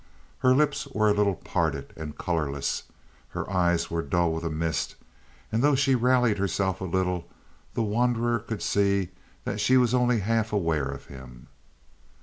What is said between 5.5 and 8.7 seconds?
and though she rallied herself a little, the wanderer could